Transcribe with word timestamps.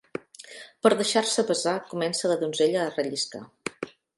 Per 0.85 0.91
deixar-se 1.01 1.45
besar 1.51 1.75
comença 1.93 2.33
la 2.35 2.41
donzella 2.45 2.83
a 2.87 2.91
relliscar. 2.99 3.47